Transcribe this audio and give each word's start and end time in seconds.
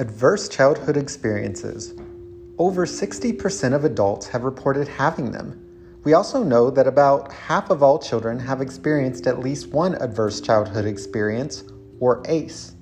Adverse 0.00 0.48
childhood 0.48 0.96
experiences. 0.96 1.92
Over 2.56 2.86
60% 2.86 3.74
of 3.74 3.84
adults 3.84 4.26
have 4.28 4.44
reported 4.44 4.88
having 4.88 5.30
them. 5.30 6.00
We 6.04 6.14
also 6.14 6.42
know 6.42 6.70
that 6.70 6.86
about 6.86 7.30
half 7.30 7.68
of 7.68 7.82
all 7.82 7.98
children 7.98 8.38
have 8.38 8.62
experienced 8.62 9.26
at 9.26 9.40
least 9.40 9.68
one 9.68 9.96
adverse 9.96 10.40
childhood 10.40 10.86
experience, 10.86 11.64
or 11.98 12.22
ACE. 12.24 12.72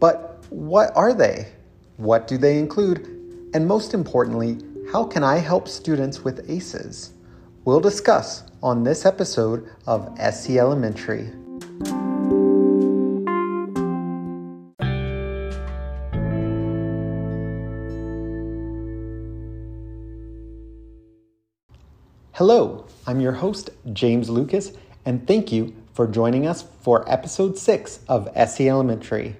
But 0.00 0.44
what 0.50 0.90
are 0.96 1.14
they? 1.14 1.46
What 1.98 2.26
do 2.26 2.36
they 2.36 2.58
include? 2.58 3.06
And 3.54 3.64
most 3.64 3.94
importantly, 3.94 4.58
how 4.90 5.04
can 5.04 5.22
I 5.22 5.36
help 5.36 5.68
students 5.68 6.24
with 6.24 6.50
ACEs? 6.50 7.12
We'll 7.64 7.78
discuss 7.78 8.42
on 8.60 8.82
this 8.82 9.06
episode 9.06 9.70
of 9.86 10.12
SELementary. 10.16 11.43
Hello, 22.38 22.84
I'm 23.06 23.20
your 23.20 23.34
host, 23.34 23.70
James 23.92 24.28
Lucas, 24.28 24.72
and 25.04 25.24
thank 25.24 25.52
you 25.52 25.72
for 25.92 26.08
joining 26.08 26.48
us 26.48 26.64
for 26.82 27.08
episode 27.08 27.56
6 27.56 28.00
of 28.08 28.26
SELementary. 28.34 29.36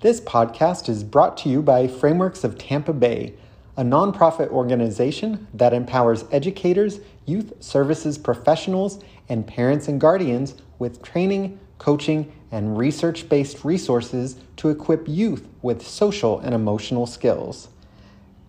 This 0.00 0.20
podcast 0.20 0.90
is 0.90 1.04
brought 1.04 1.38
to 1.38 1.48
you 1.48 1.62
by 1.62 1.88
Frameworks 1.88 2.44
of 2.44 2.58
Tampa 2.58 2.92
Bay, 2.92 3.32
a 3.78 3.82
nonprofit 3.82 4.50
organization 4.50 5.46
that 5.54 5.72
empowers 5.72 6.26
educators, 6.30 7.00
youth 7.24 7.54
services 7.60 8.18
professionals, 8.18 9.02
and 9.30 9.46
parents 9.46 9.88
and 9.88 9.98
guardians 9.98 10.54
with 10.78 11.02
training, 11.02 11.58
coaching, 11.78 12.30
and 12.52 12.76
research 12.76 13.26
based 13.30 13.64
resources 13.64 14.36
to 14.58 14.68
equip 14.68 15.08
youth 15.08 15.48
with 15.62 15.80
social 15.80 16.40
and 16.40 16.54
emotional 16.54 17.06
skills. 17.06 17.68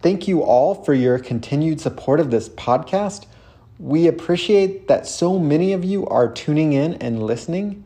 Thank 0.01 0.27
you 0.27 0.43
all 0.43 0.83
for 0.83 0.93
your 0.93 1.17
continued 1.17 1.79
support 1.79 2.19
of 2.19 2.29
this 2.29 2.49
podcast 2.49 3.27
we 3.79 4.07
appreciate 4.07 4.87
that 4.87 5.05
so 5.05 5.37
many 5.37 5.73
of 5.73 5.83
you 5.83 6.07
are 6.07 6.31
tuning 6.31 6.73
in 6.73 6.93
and 6.95 7.21
listening. 7.21 7.83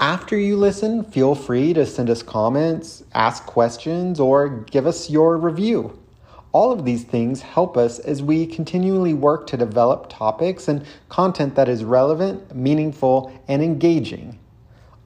After 0.00 0.36
you 0.36 0.56
listen, 0.56 1.04
feel 1.04 1.34
free 1.34 1.72
to 1.74 1.86
send 1.86 2.10
us 2.10 2.22
comments, 2.22 3.04
ask 3.14 3.46
questions, 3.46 4.18
or 4.18 4.48
give 4.48 4.86
us 4.86 5.10
your 5.10 5.36
review. 5.36 5.98
All 6.52 6.72
of 6.72 6.84
these 6.84 7.04
things 7.04 7.42
help 7.42 7.76
us 7.76 7.98
as 7.98 8.22
we 8.22 8.46
continually 8.46 9.14
work 9.14 9.46
to 9.48 9.56
develop 9.56 10.08
topics 10.08 10.66
and 10.66 10.84
content 11.08 11.54
that 11.56 11.68
is 11.68 11.84
relevant, 11.84 12.54
meaningful, 12.54 13.32
and 13.46 13.62
engaging. 13.62 14.38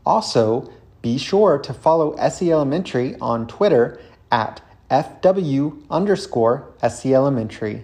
Also, 0.06 0.70
be 1.02 1.18
sure 1.18 1.58
to 1.58 1.74
follow 1.74 2.16
SELementary 2.16 3.16
on 3.20 3.46
Twitter 3.46 4.00
at 4.30 4.60
FW 4.90 5.82
underscore 5.90 6.72
SELementary. 6.82 7.82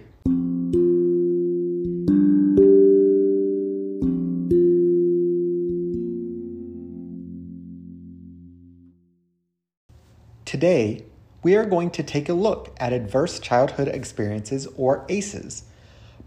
Today, 10.59 11.05
we 11.41 11.55
are 11.55 11.63
going 11.63 11.89
to 11.91 12.03
take 12.03 12.27
a 12.27 12.33
look 12.33 12.75
at 12.81 12.91
adverse 12.91 13.39
childhood 13.39 13.87
experiences 13.87 14.67
or 14.75 15.05
ACEs. 15.07 15.63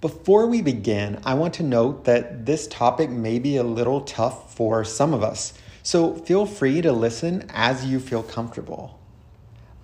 Before 0.00 0.47
we 0.47 0.62
begin, 0.62 1.20
I 1.22 1.34
want 1.34 1.52
to 1.56 1.62
note 1.62 2.06
that 2.06 2.47
this 2.47 2.66
topic 2.66 3.11
may 3.11 3.39
be 3.39 3.58
a 3.58 3.62
little 3.62 4.00
tough 4.00 4.55
for 4.55 4.84
some 4.84 5.12
of 5.12 5.22
us, 5.22 5.52
so 5.83 6.14
feel 6.14 6.47
free 6.47 6.80
to 6.80 6.92
listen 6.92 7.44
as 7.50 7.84
you 7.84 8.00
feel 8.00 8.22
comfortable. 8.22 8.98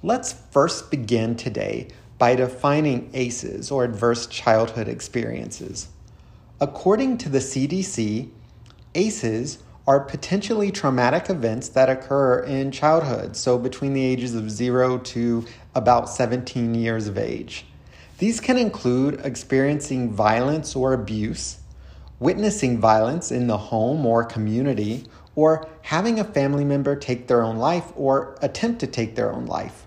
Let's 0.02 0.32
first 0.32 0.90
begin 0.90 1.36
today 1.36 1.88
by 2.16 2.34
defining 2.34 3.10
ACEs 3.12 3.70
or 3.70 3.84
adverse 3.84 4.26
childhood 4.28 4.88
experiences. 4.88 5.88
According 6.58 7.18
to 7.18 7.28
the 7.28 7.40
CDC, 7.40 8.30
ACEs 8.94 9.58
are 9.88 10.00
potentially 10.00 10.70
traumatic 10.70 11.30
events 11.30 11.70
that 11.70 11.88
occur 11.88 12.40
in 12.40 12.70
childhood, 12.70 13.34
so 13.34 13.56
between 13.58 13.94
the 13.94 14.04
ages 14.04 14.34
of 14.34 14.50
0 14.50 14.98
to 14.98 15.46
about 15.74 16.10
17 16.10 16.74
years 16.74 17.08
of 17.08 17.16
age. 17.16 17.64
These 18.18 18.38
can 18.38 18.58
include 18.58 19.24
experiencing 19.24 20.12
violence 20.12 20.76
or 20.76 20.92
abuse, 20.92 21.60
witnessing 22.20 22.78
violence 22.78 23.32
in 23.32 23.46
the 23.46 23.56
home 23.56 24.04
or 24.04 24.24
community, 24.24 25.06
or 25.34 25.66
having 25.80 26.20
a 26.20 26.24
family 26.24 26.66
member 26.66 26.94
take 26.94 27.26
their 27.26 27.42
own 27.42 27.56
life 27.56 27.90
or 27.96 28.36
attempt 28.42 28.80
to 28.80 28.86
take 28.86 29.14
their 29.14 29.32
own 29.32 29.46
life. 29.46 29.86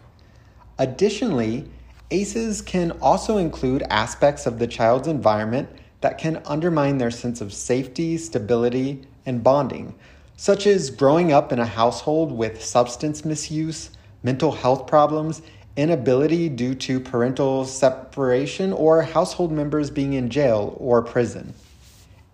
Additionally, 0.79 1.69
ACEs 2.09 2.63
can 2.63 2.89
also 3.03 3.37
include 3.37 3.83
aspects 3.91 4.47
of 4.47 4.57
the 4.57 4.65
child's 4.65 5.07
environment 5.07 5.69
that 5.99 6.17
can 6.17 6.41
undermine 6.47 6.97
their 6.97 7.11
sense 7.11 7.39
of 7.39 7.53
safety, 7.53 8.17
stability, 8.17 9.05
and 9.25 9.43
bonding, 9.43 9.95
such 10.35 10.65
as 10.65 10.89
growing 10.89 11.31
up 11.31 11.51
in 11.51 11.59
a 11.59 11.65
household 11.65 12.31
with 12.31 12.63
substance 12.63 13.23
misuse, 13.23 13.91
mental 14.23 14.51
health 14.51 14.87
problems, 14.87 15.41
inability 15.75 16.49
due 16.49 16.75
to 16.75 16.99
parental 16.99 17.65
separation, 17.65 18.73
or 18.73 19.01
household 19.01 19.51
members 19.51 19.89
being 19.89 20.13
in 20.13 20.29
jail 20.29 20.75
or 20.79 21.01
prison. 21.01 21.53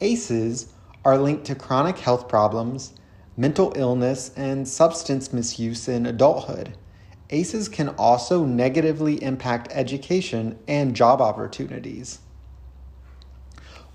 ACEs 0.01 0.67
are 1.03 1.17
linked 1.17 1.45
to 1.45 1.55
chronic 1.55 1.97
health 1.97 2.27
problems, 2.27 2.93
mental 3.35 3.71
illness, 3.75 4.31
and 4.35 4.67
substance 4.67 5.31
misuse 5.31 5.87
in 5.87 6.05
adulthood. 6.05 6.75
ACEs 7.29 7.67
can 7.67 7.89
also 7.89 8.45
negatively 8.45 9.21
impact 9.21 9.67
education 9.71 10.57
and 10.67 10.95
job 10.95 11.21
opportunities. 11.21 12.19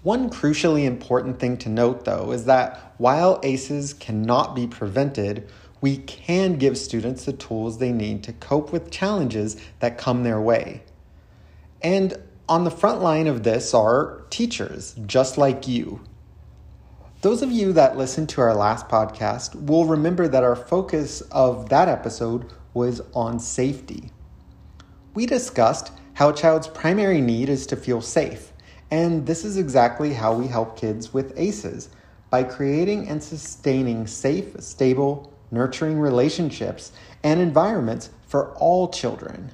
One 0.02 0.30
crucially 0.30 0.84
important 0.84 1.38
thing 1.38 1.56
to 1.58 1.68
note, 1.68 2.04
though, 2.04 2.32
is 2.32 2.44
that 2.46 2.94
while 2.98 3.38
ACEs 3.44 3.94
cannot 3.94 4.56
be 4.56 4.66
prevented, 4.66 5.48
we 5.80 5.98
can 5.98 6.56
give 6.56 6.76
students 6.76 7.24
the 7.24 7.32
tools 7.32 7.78
they 7.78 7.92
need 7.92 8.24
to 8.24 8.32
cope 8.32 8.72
with 8.72 8.90
challenges 8.90 9.56
that 9.78 9.98
come 9.98 10.24
their 10.24 10.40
way. 10.40 10.82
And 11.82 12.16
on 12.48 12.64
the 12.64 12.70
front 12.70 13.00
line 13.00 13.28
of 13.28 13.44
this 13.44 13.72
are 13.74 14.24
teachers, 14.28 14.96
just 15.06 15.38
like 15.38 15.68
you. 15.68 16.00
Those 17.20 17.40
of 17.40 17.52
you 17.52 17.72
that 17.74 17.96
listened 17.96 18.28
to 18.30 18.40
our 18.40 18.54
last 18.54 18.88
podcast 18.88 19.54
will 19.54 19.84
remember 19.84 20.26
that 20.26 20.42
our 20.42 20.56
focus 20.56 21.20
of 21.30 21.68
that 21.68 21.88
episode 21.88 22.52
was 22.74 23.00
on 23.14 23.38
safety. 23.38 24.10
We 25.14 25.26
discussed 25.26 25.92
how 26.14 26.30
a 26.30 26.34
child's 26.34 26.66
primary 26.66 27.20
need 27.20 27.48
is 27.48 27.66
to 27.68 27.76
feel 27.76 28.00
safe 28.00 28.51
and 28.92 29.26
this 29.26 29.42
is 29.42 29.56
exactly 29.56 30.12
how 30.12 30.34
we 30.34 30.46
help 30.46 30.78
kids 30.78 31.14
with 31.14 31.32
ACEs 31.38 31.88
by 32.28 32.44
creating 32.44 33.08
and 33.08 33.22
sustaining 33.22 34.06
safe, 34.06 34.54
stable, 34.60 35.32
nurturing 35.50 35.98
relationships 35.98 36.92
and 37.22 37.40
environments 37.40 38.10
for 38.28 38.50
all 38.56 38.88
children. 38.88 39.50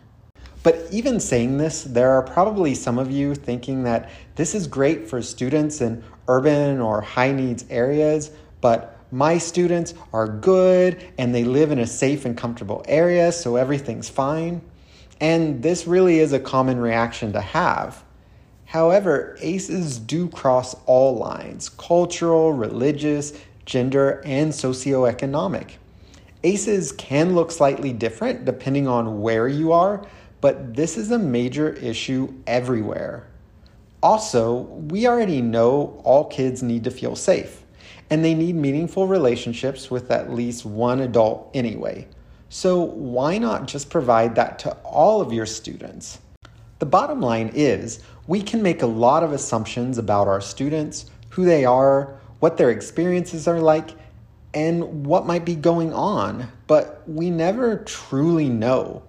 But 0.64 0.88
even 0.90 1.20
saying 1.20 1.56
this, 1.56 1.84
there 1.84 2.10
are 2.10 2.22
probably 2.22 2.74
some 2.74 2.98
of 2.98 3.12
you 3.12 3.36
thinking 3.36 3.84
that 3.84 4.10
this 4.34 4.56
is 4.56 4.66
great 4.66 5.08
for 5.08 5.22
students 5.22 5.80
in 5.80 6.02
urban 6.26 6.80
or 6.80 7.00
high 7.00 7.30
needs 7.30 7.64
areas, 7.70 8.32
but 8.60 8.98
my 9.12 9.38
students 9.38 9.94
are 10.12 10.26
good 10.26 11.00
and 11.16 11.32
they 11.32 11.44
live 11.44 11.70
in 11.70 11.78
a 11.78 11.86
safe 11.86 12.24
and 12.24 12.36
comfortable 12.36 12.84
area, 12.88 13.30
so 13.30 13.54
everything's 13.54 14.08
fine. 14.08 14.60
And 15.20 15.62
this 15.62 15.86
really 15.86 16.18
is 16.18 16.32
a 16.32 16.40
common 16.40 16.80
reaction 16.80 17.32
to 17.34 17.40
have. 17.40 18.02
However, 18.68 19.38
ACEs 19.40 19.98
do 19.98 20.28
cross 20.28 20.76
all 20.84 21.16
lines 21.16 21.70
cultural, 21.70 22.52
religious, 22.52 23.32
gender, 23.64 24.20
and 24.26 24.52
socioeconomic. 24.52 25.76
ACEs 26.44 26.92
can 26.92 27.34
look 27.34 27.50
slightly 27.50 27.94
different 27.94 28.44
depending 28.44 28.86
on 28.86 29.22
where 29.22 29.48
you 29.48 29.72
are, 29.72 30.06
but 30.42 30.74
this 30.74 30.98
is 30.98 31.10
a 31.10 31.18
major 31.18 31.72
issue 31.76 32.34
everywhere. 32.46 33.26
Also, 34.02 34.58
we 34.90 35.06
already 35.06 35.40
know 35.40 35.98
all 36.04 36.26
kids 36.26 36.62
need 36.62 36.84
to 36.84 36.90
feel 36.90 37.16
safe, 37.16 37.64
and 38.10 38.22
they 38.22 38.34
need 38.34 38.54
meaningful 38.54 39.06
relationships 39.06 39.90
with 39.90 40.10
at 40.10 40.34
least 40.34 40.66
one 40.66 41.00
adult 41.00 41.50
anyway. 41.54 42.06
So, 42.50 42.82
why 42.82 43.38
not 43.38 43.66
just 43.66 43.88
provide 43.88 44.34
that 44.34 44.58
to 44.58 44.72
all 44.84 45.22
of 45.22 45.32
your 45.32 45.46
students? 45.46 46.18
The 46.78 46.86
bottom 46.86 47.20
line 47.20 47.50
is 47.54 47.98
we 48.28 48.40
can 48.40 48.62
make 48.62 48.82
a 48.82 48.86
lot 48.86 49.24
of 49.24 49.32
assumptions 49.32 49.98
about 49.98 50.28
our 50.28 50.40
students, 50.40 51.06
who 51.30 51.44
they 51.44 51.64
are, 51.64 52.20
what 52.38 52.56
their 52.56 52.70
experiences 52.70 53.48
are 53.48 53.58
like, 53.60 53.90
and 54.54 55.04
what 55.04 55.26
might 55.26 55.44
be 55.44 55.56
going 55.56 55.92
on, 55.92 56.46
but 56.68 57.02
we 57.08 57.30
never 57.30 57.78
truly 57.78 58.48
know. 58.48 59.02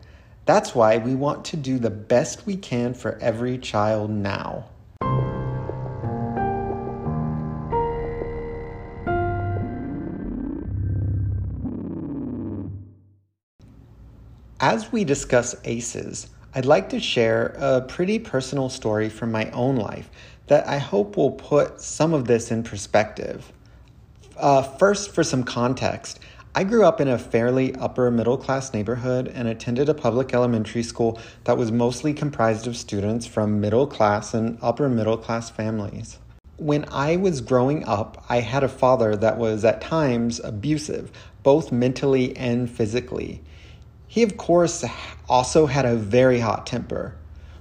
That's 0.45 0.74
why 0.74 0.98
we 0.98 1.13
want 1.13 1.45
to 1.45 1.57
do 1.57 1.77
the 1.77 1.92
best 1.92 2.48
we 2.48 2.57
can 2.57 2.95
for 2.95 3.19
every 3.19 3.60
child 3.60 4.10
now. 4.10 4.65
As 14.60 14.92
we 14.92 15.04
discuss 15.04 15.56
ACEs, 15.63 16.30
I'd 16.56 16.66
like 16.66 16.90
to 16.90 17.00
share 17.00 17.54
a 17.60 17.81
pretty 17.81 18.18
personal 18.18 18.69
story 18.69 19.07
from 19.07 19.31
my 19.31 19.51
own 19.51 19.75
life 19.75 20.10
that 20.48 20.68
I 20.68 20.80
hope 20.80 21.16
will 21.16 21.31
put 21.31 21.80
some 21.80 22.12
of 22.12 22.25
this 22.25 22.50
in 22.50 22.63
perspective. 22.63 23.51
Uh, 24.36 24.63
first, 24.63 25.12
for 25.12 25.24
some 25.24 25.44
context, 25.44 26.19
I 26.56 26.63
grew 26.63 26.84
up 26.84 27.00
in 27.00 27.07
a 27.07 27.19
fairly 27.19 27.75
upper 27.75 28.10
middle 28.10 28.36
class 28.36 28.74
neighborhood 28.74 29.28
and 29.28 29.48
attended 29.48 29.90
a 29.90 29.94
public 29.94 30.34
elementary 30.34 30.81
school 30.81 31.19
that 31.44 31.56
was 31.56 31.72
mostly 31.72 32.13
comprised 32.16 32.66
of 32.66 32.75
students 32.75 33.28
from 33.28 33.62
middle 33.62 33.86
class 33.86 34.34
and 34.34 34.57
upper 34.60 34.90
middle 34.90 35.18
class 35.18 35.51
families. 35.51 36.18
When 36.57 36.84
I 36.92 37.16
was 37.16 37.42
growing 37.42 37.86
up, 37.86 38.25
I 38.28 38.40
had 38.40 38.63
a 38.63 38.68
father 38.68 39.16
that 39.16 39.38
was 39.38 39.63
at 39.63 39.81
times 39.81 40.40
abusive, 40.44 41.12
both 41.44 41.72
mentally 41.72 42.36
and 42.36 42.68
physically. 42.68 43.44
He, 44.11 44.23
of 44.23 44.38
course, 44.38 44.83
also 45.29 45.67
had 45.67 45.85
a 45.85 45.95
very 45.95 46.39
hot 46.39 46.65
temper. 46.65 47.15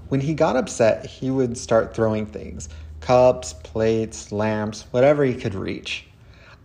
When 0.08 0.22
he 0.22 0.32
got 0.32 0.56
upset, 0.56 1.04
he 1.04 1.30
would 1.30 1.58
start 1.58 1.94
throwing 1.94 2.24
things 2.24 2.70
cups, 3.00 3.52
plates, 3.52 4.32
lamps, 4.32 4.86
whatever 4.90 5.24
he 5.24 5.34
could 5.34 5.54
reach. 5.54 6.06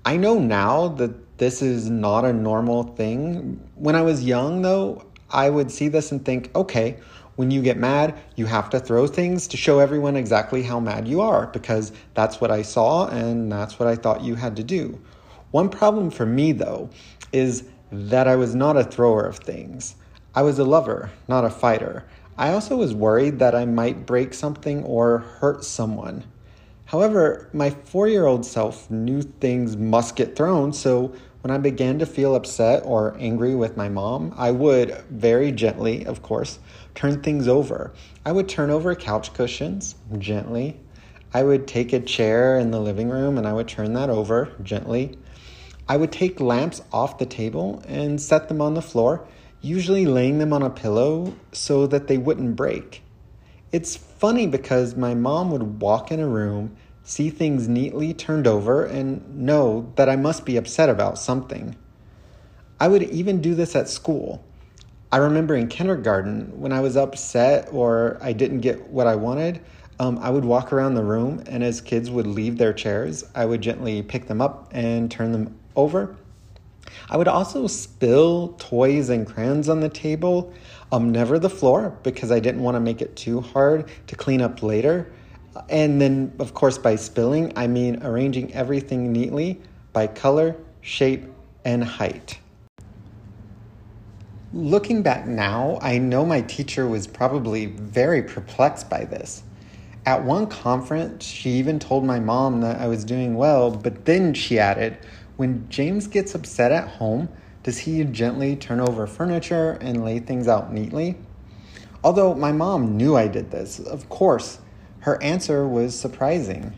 I 0.06 0.15
know 0.15 0.39
now 0.39 0.88
that 0.88 1.38
this 1.38 1.62
is 1.62 1.89
not 1.89 2.24
a 2.24 2.31
normal 2.31 2.83
thing. 2.95 3.59
When 3.75 3.95
I 3.95 4.01
was 4.03 4.24
young, 4.24 4.62
though, 4.62 5.06
I 5.30 5.50
would 5.50 5.69
see 5.69 5.89
this 5.89 6.13
and 6.13 6.24
think, 6.24 6.50
okay, 6.56 6.97
when 7.36 7.51
you 7.51 7.62
get 7.62 7.77
mad, 7.77 8.18
you 8.38 8.45
have 8.45 8.69
to 8.69 8.79
throw 8.79 9.06
things 9.06 9.47
to 9.50 9.57
show 9.57 9.79
everyone 9.79 10.15
exactly 10.15 10.63
how 10.63 10.79
mad 10.79 11.09
you 11.09 11.19
are 11.19 11.47
because 11.47 11.91
that's 12.13 12.39
what 12.39 12.51
I 12.51 12.62
saw 12.62 13.09
and 13.09 13.51
that's 13.51 13.79
what 13.79 13.89
I 13.89 13.97
thought 13.97 14.21
you 14.21 14.36
had 14.36 14.56
to 14.56 14.63
do. 14.63 15.01
One 15.51 15.68
problem 15.68 16.09
for 16.09 16.25
me, 16.25 16.53
though, 16.53 16.89
is 17.33 17.65
that 17.94 18.28
I 18.28 18.36
was 18.36 18.56
not 18.56 18.75
a 18.75 18.84
thrower 18.84 19.24
of 19.24 19.38
things. 19.38 19.95
I 20.34 20.42
was 20.42 20.57
a 20.57 20.63
lover, 20.63 21.12
not 21.28 21.45
a 21.45 21.50
fighter. 21.51 22.06
I 22.36 22.51
also 22.51 22.75
was 22.75 22.95
worried 22.95 23.38
that 23.38 23.54
I 23.54 23.66
might 23.66 24.07
break 24.07 24.34
something 24.34 24.84
or 24.84 25.19
hurt 25.19 25.63
someone. 25.63 26.24
However, 26.86 27.50
my 27.54 27.69
four 27.69 28.07
year 28.07 28.25
old 28.25 28.48
self 28.48 28.90
knew 28.90 29.22
things 29.22 29.78
must 29.78 30.16
get 30.16 30.36
thrown, 30.36 30.74
so 30.74 31.13
when 31.42 31.51
I 31.51 31.60
began 31.60 32.00
to 32.00 32.07
feel 32.07 32.34
upset 32.34 32.81
or 32.84 33.16
angry 33.19 33.54
with 33.54 33.78
my 33.78 33.90
mom, 33.90 34.34
I 34.38 34.50
would, 34.50 35.04
very 35.12 35.51
gently, 35.51 36.04
of 36.06 36.24
course, 36.24 36.57
turn 36.96 37.22
things 37.22 37.48
over. 37.48 37.94
I 38.25 38.31
would 38.31 38.50
turn 38.50 38.72
over 38.72 38.96
couch 38.96 39.34
cushions 39.34 39.96
gently. 40.18 40.80
I 41.31 41.44
would 41.44 41.68
take 41.68 41.94
a 41.94 42.00
chair 42.00 42.57
in 42.57 42.72
the 42.72 42.80
living 42.80 43.10
room 43.10 43.38
and 43.38 43.48
I 43.48 43.54
would 43.54 43.68
turn 43.68 43.94
that 43.94 44.10
over 44.10 44.51
gently. 44.63 45.18
I 45.88 45.97
would 45.97 46.12
take 46.12 46.39
lamps 46.39 46.81
off 46.91 47.18
the 47.18 47.25
table 47.25 47.83
and 47.88 48.21
set 48.21 48.47
them 48.47 48.62
on 48.62 48.74
the 48.74 48.81
floor, 48.81 49.27
usually 49.62 50.06
laying 50.06 50.39
them 50.39 50.53
on 50.53 50.63
a 50.63 50.69
pillow 50.69 51.35
so 51.51 51.88
that 51.88 52.07
they 52.07 52.18
wouldn't 52.18 52.56
break. 52.56 53.03
It's 53.71 53.95
funny 53.95 54.47
because 54.47 54.95
my 54.95 55.13
mom 55.13 55.51
would 55.51 55.81
walk 55.81 56.12
in 56.12 56.19
a 56.19 56.27
room 56.27 56.75
see 57.03 57.30
things 57.30 57.68
neatly 57.68 58.13
turned 58.13 58.47
over, 58.47 58.85
and 58.85 59.38
know 59.38 59.91
that 59.95 60.09
I 60.09 60.15
must 60.15 60.45
be 60.45 60.57
upset 60.57 60.89
about 60.89 61.19
something. 61.19 61.75
I 62.79 62.88
would 62.88 63.03
even 63.03 63.41
do 63.41 63.53
this 63.53 63.75
at 63.75 63.89
school. 63.89 64.44
I 65.12 65.18
remember 65.18 65.56
in 65.56 65.68
kindergarten 65.68 66.59
when 66.59 66.71
I 66.71 66.79
was 66.79 66.97
upset 66.97 67.69
or 67.71 68.18
I 68.21 68.33
didn't 68.33 68.62
get 68.62 68.88
what 68.88 69.06
I 69.06 69.15
wanted, 69.15 69.62
um, 70.00 70.18
I 70.19 70.31
would 70.31 70.45
walk 70.45 70.74
around 70.74 70.95
the 70.95 71.03
room, 71.03 71.44
and 71.45 71.63
as 71.63 71.81
kids 71.81 72.09
would 72.09 72.25
leave 72.25 72.57
their 72.57 72.74
chairs, 72.74 73.24
I 73.36 73.45
would 73.45 73.62
gently 73.62 74.01
pick 74.01 74.27
them 74.27 74.41
up 74.41 74.69
and 74.71 75.12
turn 75.12 75.33
them 75.33 75.59
over. 75.75 76.16
I 77.10 77.18
would 77.18 77.28
also 77.28 77.68
spill 77.68 78.56
toys 78.58 79.10
and 79.10 79.25
crayons 79.25 79.70
on 79.70 79.80
the 79.80 79.90
table, 79.90 80.54
um, 80.92 81.12
never 81.12 81.40
the 81.40 81.50
floor 81.50 81.98
because 82.04 82.31
I 82.31 82.40
didn't 82.40 82.62
want 82.62 82.75
to 82.75 82.80
make 82.80 83.02
it 83.02 83.16
too 83.16 83.42
hard 83.42 83.90
to 84.08 84.16
clean 84.16 84.42
up 84.42 84.62
later. 84.64 85.12
And 85.70 86.02
then, 86.02 86.34
of 86.40 86.54
course, 86.54 86.78
by 86.78 86.96
spilling, 86.96 87.54
I 87.56 87.68
mean 87.68 88.04
arranging 88.04 88.54
everything 88.54 89.12
neatly 89.12 89.62
by 89.92 90.08
color, 90.08 90.56
shape, 90.81 91.25
and 91.64 91.84
height. 91.84 92.40
Looking 94.52 95.02
back 95.02 95.25
now, 95.25 95.80
I 95.81 95.98
know 95.98 96.25
my 96.25 96.42
teacher 96.42 96.88
was 96.88 97.08
probably 97.08 97.68
very 97.68 98.22
perplexed 98.22 98.90
by 98.90 99.06
this. 99.06 99.44
At 100.06 100.24
one 100.24 100.48
conference, 100.48 101.25
she 101.25 101.52
even 101.52 101.80
told 101.80 102.04
my 102.04 102.20
mom 102.20 102.62
that 102.62 102.80
I 102.81 102.88
was 102.88 103.06
doing 103.06 103.36
well, 103.36 103.72
but 103.72 104.06
then 104.06 104.34
she 104.34 104.60
added, 104.60 104.98
When 105.44 105.68
James 105.68 106.07
gets 106.07 106.36
upset 106.36 106.72
at 106.72 106.88
home, 106.88 107.28
does 107.63 107.80
he 107.80 108.01
gently 108.06 108.56
turn 108.56 108.80
over 108.80 109.06
furniture 109.06 109.72
and 109.81 110.06
lay 110.06 110.19
things 110.19 110.48
out 110.48 110.72
neatly? 110.72 111.18
Although 112.01 112.34
my 112.34 112.54
mom 112.54 112.95
knew 112.95 113.18
I 113.18 113.28
did 113.28 113.51
this, 113.51 113.78
of 113.78 114.07
course, 114.07 114.60
her 115.00 115.22
answer 115.22 115.68
was 115.68 116.00
surprising. 116.00 116.74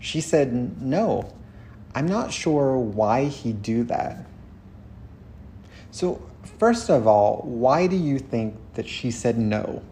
She 0.00 0.20
said, 0.20 0.82
No, 0.82 1.32
I'm 1.94 2.08
not 2.08 2.32
sure 2.32 2.76
why 2.76 3.26
he'd 3.26 3.62
do 3.62 3.84
that. 3.84 4.26
So, 5.92 6.20
first 6.58 6.90
of 6.90 7.06
all, 7.06 7.42
why 7.44 7.86
do 7.86 7.94
you 7.94 8.18
think 8.18 8.56
that 8.74 8.88
she 8.88 9.12
said 9.12 9.38
no? 9.38 9.84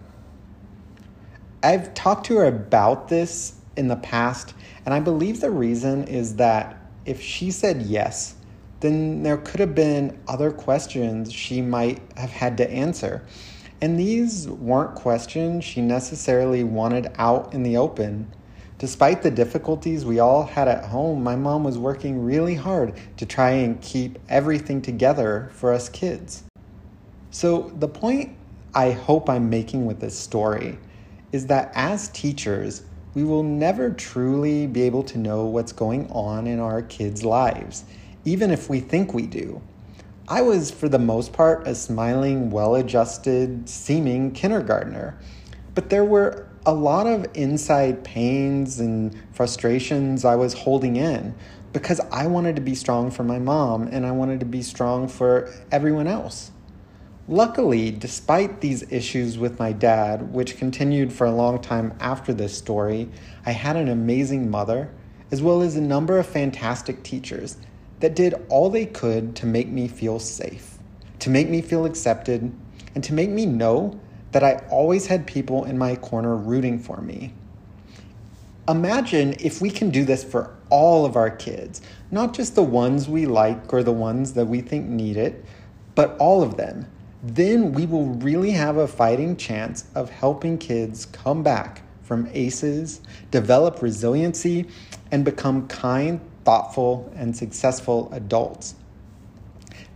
I've 1.62 1.94
talked 1.94 2.26
to 2.26 2.38
her 2.38 2.46
about 2.46 3.06
this 3.06 3.60
in 3.76 3.86
the 3.86 3.94
past, 3.94 4.54
and 4.84 4.92
I 4.92 4.98
believe 4.98 5.40
the 5.40 5.52
reason 5.52 6.08
is 6.08 6.34
that 6.34 6.82
if 7.06 7.22
she 7.22 7.50
said 7.50 7.82
yes, 7.82 8.34
then 8.80 9.22
there 9.22 9.38
could 9.38 9.60
have 9.60 9.74
been 9.74 10.18
other 10.28 10.50
questions 10.50 11.32
she 11.32 11.62
might 11.62 12.02
have 12.16 12.30
had 12.30 12.58
to 12.58 12.70
answer. 12.70 13.24
And 13.80 13.98
these 13.98 14.48
weren't 14.48 14.94
questions 14.94 15.64
she 15.64 15.80
necessarily 15.80 16.64
wanted 16.64 17.12
out 17.16 17.54
in 17.54 17.62
the 17.62 17.76
open. 17.76 18.32
Despite 18.78 19.22
the 19.22 19.30
difficulties 19.30 20.04
we 20.04 20.18
all 20.18 20.44
had 20.44 20.68
at 20.68 20.84
home, 20.84 21.22
my 21.22 21.36
mom 21.36 21.64
was 21.64 21.78
working 21.78 22.24
really 22.24 22.54
hard 22.54 22.94
to 23.16 23.24
try 23.24 23.50
and 23.50 23.80
keep 23.80 24.18
everything 24.28 24.82
together 24.82 25.50
for 25.52 25.72
us 25.72 25.88
kids. 25.88 26.44
So, 27.30 27.72
the 27.78 27.88
point 27.88 28.36
I 28.74 28.90
hope 28.90 29.30
I'm 29.30 29.48
making 29.48 29.86
with 29.86 30.00
this 30.00 30.18
story 30.18 30.78
is 31.32 31.46
that 31.46 31.70
as 31.74 32.08
teachers, 32.08 32.82
we 33.16 33.24
will 33.24 33.42
never 33.42 33.88
truly 33.88 34.66
be 34.66 34.82
able 34.82 35.02
to 35.02 35.16
know 35.16 35.46
what's 35.46 35.72
going 35.72 36.06
on 36.10 36.46
in 36.46 36.60
our 36.60 36.82
kids' 36.82 37.24
lives, 37.24 37.82
even 38.26 38.50
if 38.50 38.68
we 38.68 38.78
think 38.78 39.14
we 39.14 39.26
do. 39.26 39.62
I 40.28 40.42
was, 40.42 40.70
for 40.70 40.86
the 40.86 40.98
most 40.98 41.32
part, 41.32 41.66
a 41.66 41.74
smiling, 41.74 42.50
well 42.50 42.74
adjusted, 42.74 43.70
seeming 43.70 44.32
kindergartner. 44.32 45.18
But 45.74 45.88
there 45.88 46.04
were 46.04 46.46
a 46.66 46.74
lot 46.74 47.06
of 47.06 47.26
inside 47.32 48.04
pains 48.04 48.80
and 48.80 49.16
frustrations 49.32 50.26
I 50.26 50.36
was 50.36 50.52
holding 50.52 50.96
in 50.96 51.34
because 51.72 52.00
I 52.12 52.26
wanted 52.26 52.54
to 52.56 52.62
be 52.62 52.74
strong 52.74 53.10
for 53.10 53.24
my 53.24 53.38
mom 53.38 53.84
and 53.84 54.04
I 54.04 54.10
wanted 54.10 54.40
to 54.40 54.46
be 54.46 54.60
strong 54.60 55.08
for 55.08 55.50
everyone 55.72 56.06
else. 56.06 56.50
Luckily, 57.28 57.90
despite 57.90 58.60
these 58.60 58.92
issues 58.92 59.36
with 59.36 59.58
my 59.58 59.72
dad, 59.72 60.32
which 60.32 60.58
continued 60.58 61.12
for 61.12 61.26
a 61.26 61.32
long 61.32 61.60
time 61.60 61.92
after 61.98 62.32
this 62.32 62.56
story, 62.56 63.08
I 63.44 63.50
had 63.50 63.74
an 63.74 63.88
amazing 63.88 64.48
mother, 64.48 64.92
as 65.32 65.42
well 65.42 65.60
as 65.60 65.74
a 65.74 65.80
number 65.80 66.20
of 66.20 66.26
fantastic 66.26 67.02
teachers 67.02 67.56
that 67.98 68.14
did 68.14 68.34
all 68.48 68.70
they 68.70 68.86
could 68.86 69.34
to 69.36 69.46
make 69.46 69.66
me 69.66 69.88
feel 69.88 70.20
safe, 70.20 70.78
to 71.18 71.28
make 71.28 71.48
me 71.48 71.62
feel 71.62 71.84
accepted, 71.84 72.54
and 72.94 73.02
to 73.02 73.12
make 73.12 73.30
me 73.30 73.44
know 73.44 73.98
that 74.30 74.44
I 74.44 74.64
always 74.70 75.08
had 75.08 75.26
people 75.26 75.64
in 75.64 75.76
my 75.76 75.96
corner 75.96 76.36
rooting 76.36 76.78
for 76.78 77.00
me. 77.00 77.34
Imagine 78.68 79.34
if 79.40 79.60
we 79.60 79.70
can 79.70 79.90
do 79.90 80.04
this 80.04 80.22
for 80.22 80.54
all 80.70 81.04
of 81.04 81.16
our 81.16 81.30
kids, 81.30 81.82
not 82.12 82.34
just 82.34 82.54
the 82.54 82.62
ones 82.62 83.08
we 83.08 83.26
like 83.26 83.72
or 83.72 83.82
the 83.82 83.90
ones 83.90 84.34
that 84.34 84.46
we 84.46 84.60
think 84.60 84.86
need 84.86 85.16
it, 85.16 85.44
but 85.96 86.16
all 86.18 86.44
of 86.44 86.56
them. 86.56 86.86
Then 87.28 87.72
we 87.72 87.86
will 87.86 88.06
really 88.06 88.52
have 88.52 88.76
a 88.76 88.86
fighting 88.86 89.36
chance 89.36 89.86
of 89.96 90.10
helping 90.10 90.58
kids 90.58 91.06
come 91.06 91.42
back 91.42 91.82
from 92.04 92.28
ACEs, 92.32 93.00
develop 93.32 93.82
resiliency, 93.82 94.68
and 95.10 95.24
become 95.24 95.66
kind, 95.66 96.20
thoughtful, 96.44 97.12
and 97.16 97.36
successful 97.36 98.08
adults. 98.12 98.76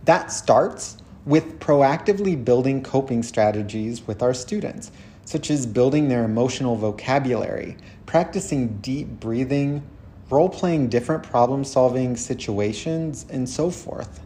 That 0.03 0.29
starts 0.29 0.97
with 1.25 1.57
proactively 1.61 2.43
building 2.43 2.83
coping 2.83 3.23
strategies 3.23 4.05
with 4.05 4.21
our 4.21 4.33
students, 4.33 4.91
such 5.23 5.49
as 5.49 5.65
building 5.65 6.09
their 6.09 6.25
emotional 6.25 6.75
vocabulary, 6.75 7.77
practicing 8.07 8.79
deep 8.81 9.07
breathing, 9.07 9.83
role 10.29 10.49
playing 10.49 10.89
different 10.89 11.23
problem 11.23 11.63
solving 11.63 12.17
situations, 12.17 13.25
and 13.29 13.47
so 13.47 13.71
forth. 13.71 14.19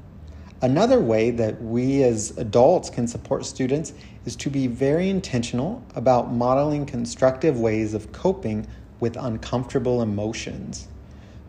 Another 0.61 0.99
way 1.01 1.31
that 1.31 1.61
we 1.61 2.01
as 2.03 2.37
adults 2.37 2.89
can 2.89 3.07
support 3.07 3.45
students 3.45 3.93
is 4.25 4.35
to 4.37 4.49
be 4.49 4.67
very 4.67 5.09
intentional 5.09 5.83
about 5.95 6.31
modeling 6.31 6.85
constructive 6.85 7.59
ways 7.59 7.93
of 7.93 8.11
coping 8.13 8.65
with 9.01 9.17
uncomfortable 9.17 10.01
emotions. 10.01 10.87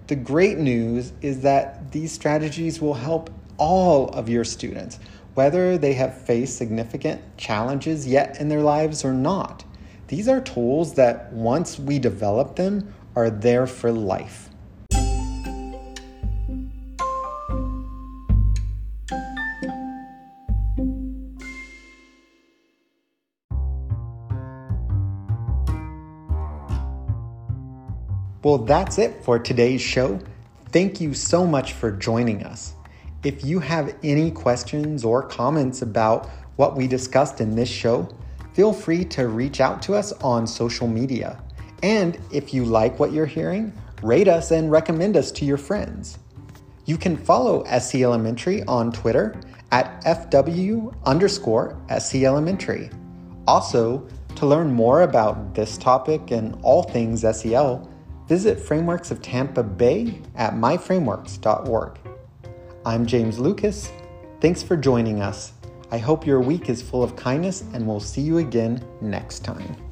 The 0.09 0.17
great 0.17 0.59
news 0.59 1.13
is 1.23 1.41
that 1.43 1.93
these 1.93 2.13
strategies 2.13 2.81
will 2.81 2.95
help 2.95 3.31
all 3.59 4.09
of 4.09 4.29
your 4.29 4.45
students, 4.45 4.99
whether 5.35 5.79
they 5.79 5.95
have 5.95 6.21
faced 6.23 6.59
significant 6.59 7.21
challenges 7.37 8.07
yet 8.07 8.41
in 8.41 8.49
their 8.49 8.63
lives 8.63 9.05
or 9.05 9.13
not. 9.13 9.65
These 10.09 10.29
are 10.29 10.41
tools 10.41 10.95
that, 10.95 11.33
once 11.33 11.79
we 11.79 11.99
develop 11.99 12.57
them, 12.57 12.93
are 13.15 13.31
there 13.31 13.67
for 13.67 13.93
life. 13.93 14.51
Well, 28.47 28.59
that's 28.59 28.99
it 28.99 29.25
for 29.25 29.41
today's 29.41 29.81
show. 29.81 30.21
Thank 30.71 31.00
you 31.00 31.15
so 31.15 31.45
much 31.45 31.73
for 31.73 31.91
joining 31.91 32.45
us. 32.45 32.75
If 33.25 33.45
you 33.45 33.59
have 33.59 33.97
any 34.05 34.31
questions 34.31 35.05
or 35.05 35.25
comments 35.25 35.83
about 35.83 36.31
what 36.55 36.76
we 36.76 36.87
discussed 36.87 37.41
in 37.41 37.57
this 37.57 37.69
show, 37.69 38.09
feel 38.55 38.73
free 38.73 39.05
to 39.07 39.26
reach 39.26 39.61
out 39.61 39.83
to 39.83 39.97
us 39.97 40.12
on 40.23 40.47
social 40.47 40.87
media. 40.87 41.43
And 41.83 42.21
if 42.31 42.55
you 42.55 42.65
like 42.65 43.00
what 43.00 43.11
you're 43.11 43.26
hearing, 43.26 43.73
rate 44.00 44.29
us 44.29 44.53
and 44.53 44.71
recommend 44.71 45.17
us 45.17 45.33
to 45.33 45.45
your 45.45 45.59
friends. 45.59 46.17
You 46.85 46.99
can 46.99 47.17
follow 47.17 47.65
SELementary 47.65 48.62
on 48.69 48.93
Twitter 48.93 49.41
at 49.73 50.00
FW 50.05 50.95
underscore 51.05 51.76
SELementary. 51.88 52.93
Also, 53.49 54.07
to 54.37 54.47
learn 54.47 54.73
more 54.73 55.03
about 55.03 55.53
this 55.57 55.76
topic 55.76 56.31
and 56.31 56.57
all 56.62 56.85
things 56.85 57.23
SEL, 57.23 57.91
visit 58.28 58.59
Frameworks 58.59 59.11
of 59.11 59.23
Tampa 59.23 59.62
Bay 59.62 60.21
at 60.35 60.54
myframeworks.org. 60.54 61.99
I'm 62.85 63.06
James 63.06 63.38
Lucas. 63.38 63.90
Thanks 64.40 64.62
for 64.62 64.76
joining 64.76 65.21
us. 65.23 65.52
I 65.90 65.99
hope 65.99 66.26
your 66.26 66.40
week 66.40 66.68
is 66.68 66.83
full 66.83 67.02
of 67.02 67.14
kindness, 67.14 67.62
and 67.73 67.87
we'll 67.87 68.00
see 68.00 68.21
you 68.21 68.38
again 68.38 68.85
next 69.00 69.45
time. 69.45 69.86